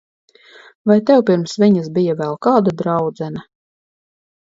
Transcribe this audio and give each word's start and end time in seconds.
Vai 0.91 0.95
tev 1.09 1.19
pirms 1.27 1.53
viņas 1.63 1.89
bija 1.97 2.15
vēl 2.21 2.33
kāda 2.47 2.73
draudzene? 2.81 3.45